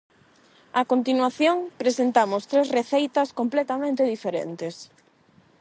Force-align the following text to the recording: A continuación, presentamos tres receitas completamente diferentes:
A 0.81 0.83
continuación, 0.91 1.57
presentamos 1.81 2.43
tres 2.51 2.67
receitas 2.77 3.27
completamente 3.39 4.03
diferentes: 4.13 4.75